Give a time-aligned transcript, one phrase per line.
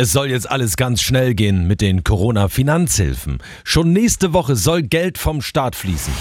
[0.00, 3.36] Es soll jetzt alles ganz schnell gehen mit den Corona-Finanzhilfen.
[3.64, 6.14] Schon nächste Woche soll Geld vom Staat fließen.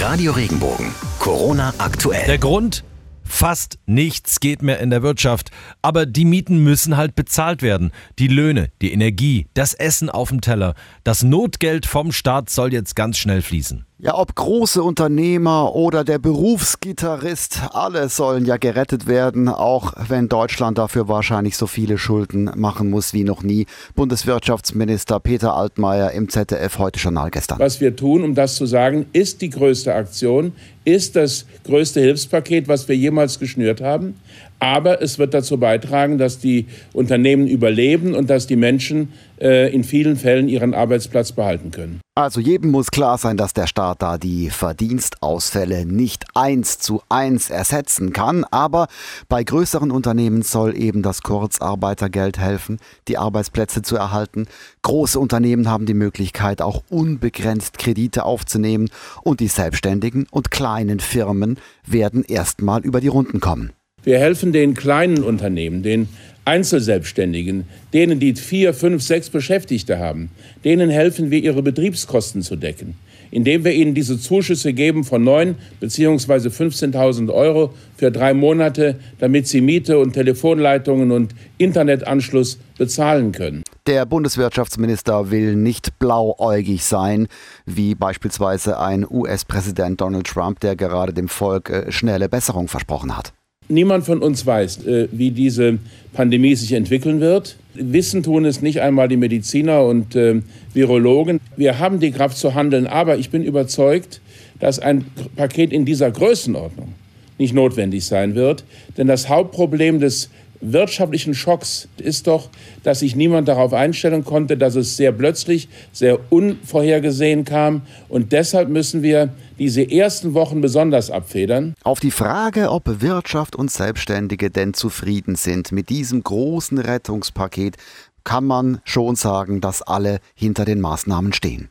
[0.00, 0.92] Radio Regenbogen.
[1.20, 2.26] Corona aktuell.
[2.26, 2.82] Der Grund?
[3.22, 7.92] Fast nichts geht mehr in der Wirtschaft, aber die Mieten müssen halt bezahlt werden.
[8.18, 10.74] Die Löhne, die Energie, das Essen auf dem Teller.
[11.04, 13.86] Das Notgeld vom Staat soll jetzt ganz schnell fließen.
[13.98, 20.78] Ja, ob große Unternehmer oder der Berufsgitarrist, alle sollen ja gerettet werden, auch wenn Deutschland
[20.78, 23.66] dafür wahrscheinlich so viele Schulden machen muss wie noch nie.
[23.94, 27.60] Bundeswirtschaftsminister Peter Altmaier im ZDF heute Journal gestern.
[27.60, 30.54] Was wir tun, um das zu sagen, ist die größte Aktion,
[30.84, 34.16] ist das größte Hilfspaket, was wir jemals geschnürt haben.
[34.64, 36.64] Aber es wird dazu beitragen, dass die
[36.94, 42.00] Unternehmen überleben und dass die Menschen äh, in vielen Fällen ihren Arbeitsplatz behalten können.
[42.14, 47.50] Also jedem muss klar sein, dass der Staat da die Verdienstausfälle nicht eins zu eins
[47.50, 48.44] ersetzen kann.
[48.44, 48.88] Aber
[49.28, 54.46] bei größeren Unternehmen soll eben das Kurzarbeitergeld helfen, die Arbeitsplätze zu erhalten.
[54.80, 58.88] Große Unternehmen haben die Möglichkeit, auch unbegrenzt Kredite aufzunehmen.
[59.22, 63.72] Und die Selbstständigen und kleinen Firmen werden erstmal über die Runden kommen.
[64.04, 66.08] Wir helfen den kleinen Unternehmen, den
[66.44, 70.30] Einzelselbstständigen, denen, die vier, fünf, sechs Beschäftigte haben,
[70.62, 72.96] denen helfen wir, ihre Betriebskosten zu decken,
[73.30, 76.48] indem wir ihnen diese Zuschüsse geben von 9 bzw.
[76.48, 83.62] 15.000 Euro für drei Monate, damit sie Miete und Telefonleitungen und Internetanschluss bezahlen können.
[83.86, 87.28] Der Bundeswirtschaftsminister will nicht blauäugig sein,
[87.64, 93.32] wie beispielsweise ein US-Präsident Donald Trump, der gerade dem Volk äh, schnelle Besserung versprochen hat.
[93.68, 95.78] Niemand von uns weiß, äh, wie diese
[96.12, 97.56] Pandemie sich entwickeln wird.
[97.74, 100.42] Wissen tun es nicht einmal die Mediziner und äh,
[100.74, 101.40] Virologen.
[101.56, 104.20] Wir haben die Kraft zu handeln, aber ich bin überzeugt,
[104.60, 106.92] dass ein Paket in dieser Größenordnung
[107.38, 108.64] nicht notwendig sein wird.
[108.96, 110.30] Denn das Hauptproblem des
[110.72, 112.48] wirtschaftlichen Schocks ist doch,
[112.82, 117.82] dass sich niemand darauf einstellen konnte, dass es sehr plötzlich, sehr unvorhergesehen kam.
[118.08, 121.74] Und deshalb müssen wir diese ersten Wochen besonders abfedern.
[121.82, 127.76] Auf die Frage, ob Wirtschaft und Selbstständige denn zufrieden sind mit diesem großen Rettungspaket,
[128.24, 131.68] kann man schon sagen, dass alle hinter den Maßnahmen stehen.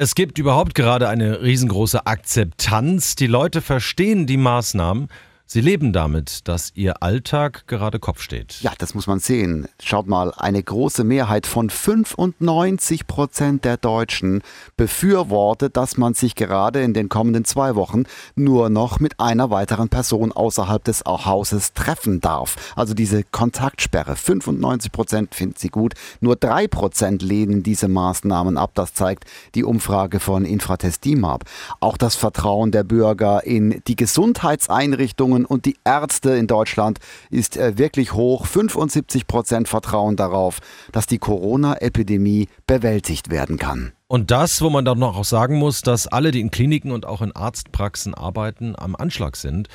[0.00, 3.16] Es gibt überhaupt gerade eine riesengroße Akzeptanz.
[3.16, 5.08] Die Leute verstehen die Maßnahmen
[5.50, 8.60] Sie leben damit, dass Ihr Alltag gerade Kopf steht.
[8.60, 9.66] Ja, das muss man sehen.
[9.82, 14.42] Schaut mal, eine große Mehrheit von 95 Prozent der Deutschen
[14.76, 18.02] befürwortet, dass man sich gerade in den kommenden zwei Wochen
[18.34, 22.74] nur noch mit einer weiteren Person außerhalb des Hauses treffen darf.
[22.76, 24.16] Also diese Kontaktsperre.
[24.16, 25.94] 95 Prozent finden sie gut.
[26.20, 28.72] Nur drei Prozent lehnen diese Maßnahmen ab.
[28.74, 31.44] Das zeigt die Umfrage von Infratest DIMAP.
[31.80, 36.98] Auch das Vertrauen der Bürger in die Gesundheitseinrichtungen Impfungen und die Ärzte in Deutschland
[37.30, 38.46] ist äh, wirklich hoch.
[38.46, 40.60] 75 Prozent vertrauen darauf,
[40.92, 43.92] dass die Corona-Epidemie bewältigt werden kann.
[44.06, 47.06] Und das, wo man dann noch auch sagen muss, dass alle, die in Kliniken und
[47.06, 49.68] auch in Arztpraxen arbeiten, am Anschlag sind.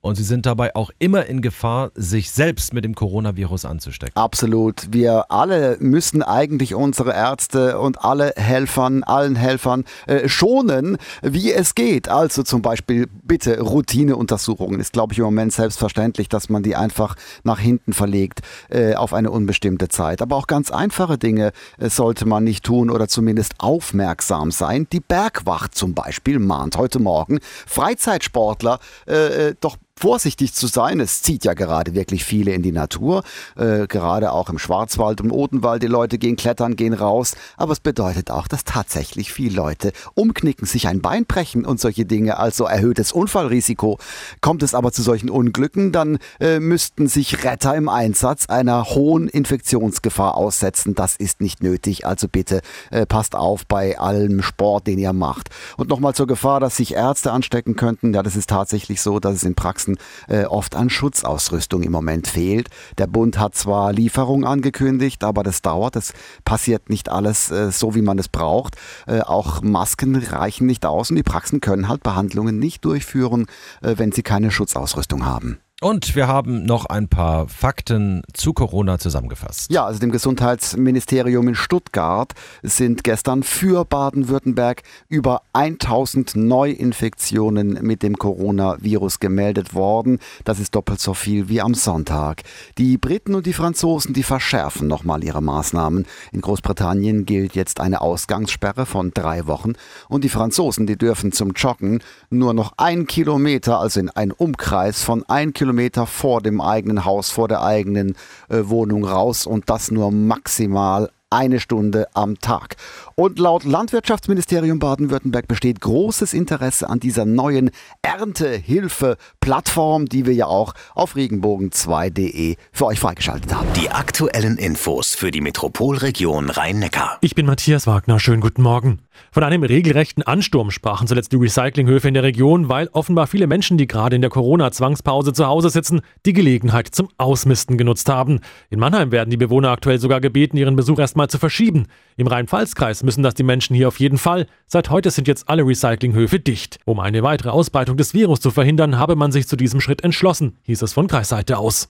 [0.00, 4.14] Und sie sind dabei auch immer in Gefahr, sich selbst mit dem Coronavirus anzustecken.
[4.16, 4.92] Absolut.
[4.92, 11.74] Wir alle müssen eigentlich unsere Ärzte und alle Helfern, allen Helfern äh, schonen, wie es
[11.74, 12.08] geht.
[12.08, 14.78] Also zum Beispiel bitte Routineuntersuchungen.
[14.78, 19.12] Ist, glaube ich, im Moment selbstverständlich, dass man die einfach nach hinten verlegt äh, auf
[19.12, 20.22] eine unbestimmte Zeit.
[20.22, 24.86] Aber auch ganz einfache Dinge äh, sollte man nicht tun oder zumindest aufmerksam sein.
[24.92, 28.78] Die Bergwacht zum Beispiel mahnt heute Morgen Freizeitsportler
[29.08, 31.00] äh, äh doch vorsichtig zu sein.
[31.00, 33.24] Es zieht ja gerade wirklich viele in die Natur,
[33.56, 35.82] äh, gerade auch im Schwarzwald und Odenwald.
[35.82, 37.34] Die Leute gehen klettern, gehen raus.
[37.56, 42.04] Aber es bedeutet auch, dass tatsächlich viele Leute umknicken, sich ein Bein brechen und solche
[42.04, 42.38] Dinge.
[42.38, 43.98] Also erhöhtes Unfallrisiko.
[44.40, 49.28] Kommt es aber zu solchen Unglücken, dann äh, müssten sich Retter im Einsatz einer hohen
[49.28, 50.94] Infektionsgefahr aussetzen.
[50.94, 52.06] Das ist nicht nötig.
[52.06, 52.60] Also bitte
[52.90, 55.50] äh, passt auf bei allem Sport, den ihr macht.
[55.76, 58.14] Und nochmal zur Gefahr, dass sich Ärzte anstecken könnten.
[58.14, 59.96] Ja, das ist tatsächlich so, dass es in Praxen Praxen
[60.28, 62.68] äh, oft an Schutzausrüstung im Moment fehlt.
[62.98, 65.96] Der Bund hat zwar Lieferung angekündigt, aber das dauert.
[65.96, 66.12] Es
[66.44, 68.76] passiert nicht alles äh, so, wie man es braucht.
[69.06, 73.46] Äh, auch Masken reichen nicht aus und die Praxen können halt Behandlungen nicht durchführen,
[73.82, 75.58] äh, wenn sie keine Schutzausrüstung haben.
[75.80, 79.70] Und wir haben noch ein paar Fakten zu Corona zusammengefasst.
[79.70, 82.32] Ja, also dem Gesundheitsministerium in Stuttgart
[82.64, 90.18] sind gestern für Baden-Württemberg über 1000 Neuinfektionen mit dem Coronavirus gemeldet worden.
[90.42, 92.42] Das ist doppelt so viel wie am Sonntag.
[92.76, 96.06] Die Briten und die Franzosen, die verschärfen nochmal ihre Maßnahmen.
[96.32, 99.74] In Großbritannien gilt jetzt eine Ausgangssperre von drei Wochen
[100.08, 105.04] und die Franzosen, die dürfen zum Joggen nur noch ein Kilometer, also in einen Umkreis
[105.04, 108.16] von ein Kilometer Kilometer vor dem eigenen Haus, vor der eigenen
[108.48, 112.76] äh, Wohnung raus und das nur maximal eine Stunde am Tag.
[113.14, 117.70] Und laut Landwirtschaftsministerium Baden-Württemberg besteht großes Interesse an dieser neuen
[118.00, 123.70] Erntehilfe-Plattform, die wir ja auch auf regenbogen2.de für euch freigeschaltet haben.
[123.74, 127.18] Die aktuellen Infos für die Metropolregion Rhein-Neckar.
[127.20, 128.18] Ich bin Matthias Wagner.
[128.18, 129.00] Schönen guten Morgen.
[129.32, 133.78] Von einem regelrechten Ansturm sprachen zuletzt die Recyclinghöfe in der Region, weil offenbar viele Menschen,
[133.78, 138.40] die gerade in der Corona-Zwangspause zu Hause sitzen, die Gelegenheit zum Ausmisten genutzt haben.
[138.70, 141.86] In Mannheim werden die Bewohner aktuell sogar gebeten, ihren Besuch erstmal zu verschieben.
[142.16, 144.46] Im Rhein-Pfalz-Kreis müssen das die Menschen hier auf jeden Fall.
[144.66, 146.78] Seit heute sind jetzt alle Recyclinghöfe dicht.
[146.84, 150.56] Um eine weitere Ausbreitung des Virus zu verhindern, habe man sich zu diesem Schritt entschlossen,
[150.62, 151.88] hieß es von Kreisseite aus.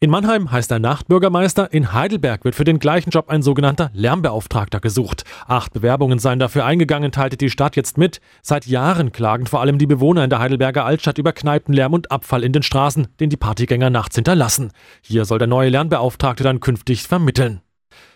[0.00, 4.80] In Mannheim heißt er Nachtbürgermeister, in Heidelberg wird für den gleichen Job ein sogenannter Lärmbeauftragter
[4.80, 5.24] gesucht.
[5.46, 8.20] Acht Bewerbungen seien dafür eingegangen, teilte die Stadt jetzt mit.
[8.42, 12.44] Seit Jahren klagen vor allem die Bewohner in der Heidelberger Altstadt über Kneipenlärm und Abfall
[12.44, 14.72] in den Straßen, den die Partygänger nachts hinterlassen.
[15.02, 17.60] Hier soll der neue Lärmbeauftragte dann künftig vermitteln.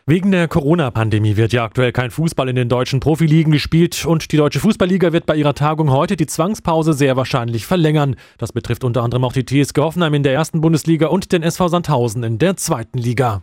[0.07, 4.37] Wegen der Corona-Pandemie wird ja aktuell kein Fußball in den deutschen Profiligen gespielt und die
[4.37, 8.17] Deutsche Fußballliga wird bei ihrer Tagung heute die Zwangspause sehr wahrscheinlich verlängern.
[8.39, 11.69] Das betrifft unter anderem auch die TSG Hoffenheim in der ersten Bundesliga und den SV
[11.69, 13.43] Sandhausen in der zweiten Liga.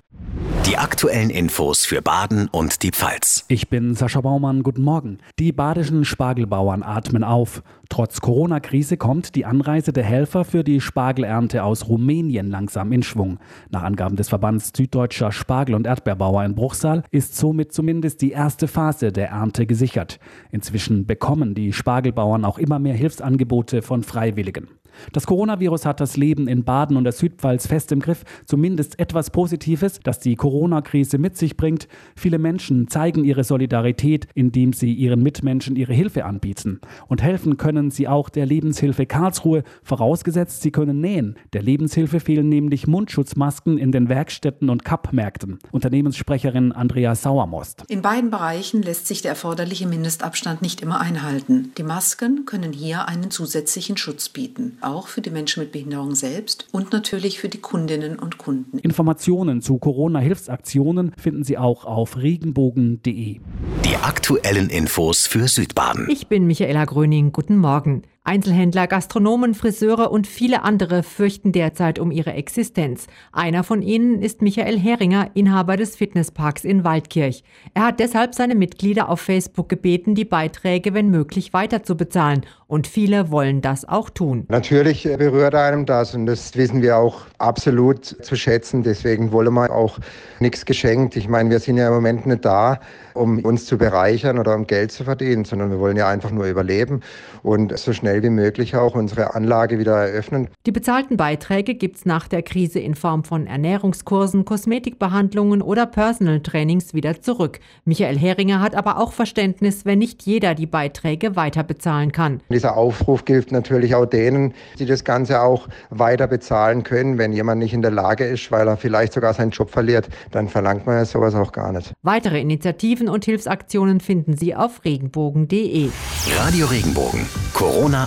[0.68, 3.46] Die aktuellen Infos für Baden und die Pfalz.
[3.48, 5.20] Ich bin Sascha Baumann, guten Morgen.
[5.40, 7.64] Die badischen Spargelbauern atmen auf.
[7.88, 13.40] Trotz Corona-Krise kommt die Anreise der Helfer für die Spargelernte aus Rumänien langsam in Schwung.
[13.70, 18.68] Nach Angaben des Verbands Süddeutscher Spargel- und Erdbeerbauer in Bruchsal ist somit zumindest die erste
[18.68, 20.20] Phase der Ernte gesichert.
[20.52, 24.68] Inzwischen bekommen die Spargelbauern auch immer mehr Hilfsangebote von Freiwilligen.
[25.14, 28.24] Das Coronavirus hat das Leben in Baden und der Südpfalz fest im Griff.
[28.46, 31.88] Zumindest etwas Positives, das die Corona-Krise mit sich bringt.
[32.16, 36.82] Viele Menschen zeigen ihre Solidarität, indem sie ihren Mitmenschen ihre Hilfe anbieten.
[37.08, 41.36] Und helfen können sie auch der Lebenshilfe Karlsruhe, vorausgesetzt sie können nähen.
[41.54, 45.60] Der Lebenshilfe fehlen nämlich Mundschutzmasken in den Werkstätten und Kappmärkten.
[45.72, 47.84] Unternehmenssprecherin Andrea Sauermost.
[47.88, 51.72] In beiden Bereichen lässt sich der erforderliche Mindestabstand nicht immer einhalten.
[51.78, 56.68] Die Masken können hier einen zusätzlichen Schutz bieten auch für die Menschen mit Behinderung selbst
[56.72, 58.80] und natürlich für die Kundinnen und Kunden.
[58.80, 63.40] Informationen zu Corona-Hilfsaktionen finden Sie auch auf regenbogen.de.
[63.86, 66.08] Die aktuellen Infos für Südbaden.
[66.10, 67.32] Ich bin Michaela Gröning.
[67.32, 68.04] Guten Morgen.
[68.28, 73.08] Einzelhändler, Gastronomen, Friseure und viele andere fürchten derzeit um ihre Existenz.
[73.32, 77.46] Einer von ihnen ist Michael Heringer, Inhaber des Fitnessparks in Waldkirch.
[77.74, 82.42] Er hat deshalb seine Mitglieder auf Facebook gebeten, die Beiträge, wenn möglich, weiterzubezahlen.
[82.68, 84.46] Und viele wollen das auch tun.
[84.50, 88.84] Natürlich berührt einem das und das wissen wir auch absolut zu schätzen.
[88.84, 90.00] Deswegen wollen wir auch
[90.42, 91.16] nichts geschenkt.
[91.16, 92.82] Ich meine, wir sind ja im Moment nicht da,
[93.14, 96.46] um uns zu bereichern oder um Geld zu verdienen, sondern wir wollen ja einfach nur
[96.46, 97.00] überleben
[97.42, 100.50] und so schnell wie möglich auch unsere Anlage wieder eröffnen.
[100.66, 106.42] Die bezahlten Beiträge gibt es nach der Krise in Form von Ernährungskursen, Kosmetikbehandlungen oder Personal
[106.42, 107.60] Trainings wieder zurück.
[107.86, 112.42] Michael Heringer hat aber auch Verständnis, wenn nicht jeder die Beiträge weiter bezahlen kann.
[112.50, 117.18] Dieser Aufruf gilt natürlich auch denen, die das Ganze auch weiter bezahlen können.
[117.18, 120.48] Wenn jemand nicht in der Lage ist, weil er vielleicht sogar seinen Job verliert, dann
[120.48, 121.94] verlangt man ja sowas auch gar nicht.
[122.02, 125.90] Weitere Initiativen und Hilfsaktionen finden Sie auf regenbogen.de.
[126.38, 127.26] Radio Regenbogen.
[127.54, 128.07] Corona